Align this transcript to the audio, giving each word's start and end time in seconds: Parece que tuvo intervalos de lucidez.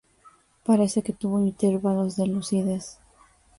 Parece 0.65 1.03
que 1.03 1.13
tuvo 1.13 1.39
intervalos 1.45 2.15
de 2.15 2.25
lucidez. 2.25 2.97